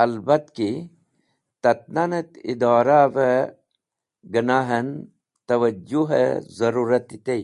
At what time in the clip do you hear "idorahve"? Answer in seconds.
2.52-3.28